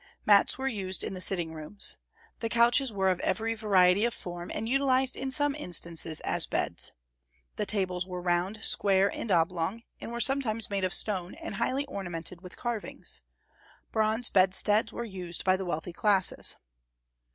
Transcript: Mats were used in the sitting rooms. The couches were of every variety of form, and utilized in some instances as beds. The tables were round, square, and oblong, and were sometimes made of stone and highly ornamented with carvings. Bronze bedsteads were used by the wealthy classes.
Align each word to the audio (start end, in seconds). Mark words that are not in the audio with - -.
Mats 0.25 0.57
were 0.57 0.67
used 0.67 1.03
in 1.03 1.13
the 1.13 1.21
sitting 1.21 1.53
rooms. 1.53 1.95
The 2.39 2.49
couches 2.49 2.91
were 2.91 3.09
of 3.11 3.19
every 3.19 3.53
variety 3.53 4.03
of 4.03 4.15
form, 4.15 4.49
and 4.51 4.67
utilized 4.67 5.15
in 5.15 5.29
some 5.31 5.53
instances 5.53 6.21
as 6.21 6.47
beds. 6.47 6.91
The 7.55 7.67
tables 7.67 8.07
were 8.07 8.19
round, 8.19 8.63
square, 8.63 9.13
and 9.13 9.29
oblong, 9.29 9.83
and 9.99 10.11
were 10.11 10.19
sometimes 10.19 10.71
made 10.71 10.83
of 10.85 10.95
stone 10.95 11.35
and 11.35 11.57
highly 11.57 11.85
ornamented 11.85 12.41
with 12.41 12.57
carvings. 12.57 13.21
Bronze 13.91 14.27
bedsteads 14.29 14.91
were 14.91 15.05
used 15.05 15.43
by 15.43 15.55
the 15.55 15.65
wealthy 15.65 15.93
classes. 15.93 16.55